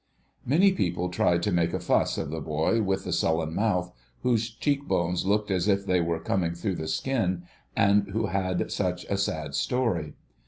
[0.47, 3.91] Many people tried to make a fuss of the boy with the sullen mouth,
[4.23, 7.43] whose cheek bones looked as if they were coming through the skin,
[7.75, 10.15] and who had such a sad story.